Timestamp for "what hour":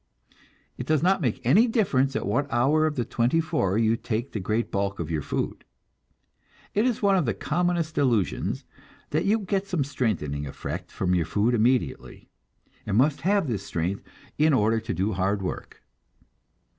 2.25-2.87